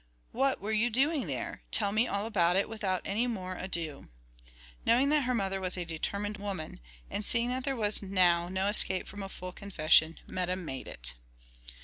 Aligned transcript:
"What 0.31 0.59
were 0.59 0.71
you 0.71 0.89
doing 0.89 1.27
there? 1.27 1.61
tell 1.69 1.91
me 1.91 2.07
all 2.07 2.25
about 2.25 2.55
it 2.55 2.67
without 2.67 3.03
any 3.05 3.27
more 3.27 3.55
ado." 3.55 4.07
Knowing 4.83 5.09
that 5.09 5.25
her 5.25 5.35
mother 5.35 5.61
was 5.61 5.77
a 5.77 5.85
determined 5.85 6.37
woman, 6.37 6.79
and 7.11 7.23
seeing 7.23 7.49
that 7.49 7.65
there 7.65 7.75
was 7.75 8.01
now 8.01 8.49
no 8.49 8.65
escape 8.65 9.07
from 9.07 9.21
a 9.21 9.29
full 9.29 9.51
confession, 9.51 10.17
Meta 10.27 10.55
made 10.55 10.87
it. 10.87 11.13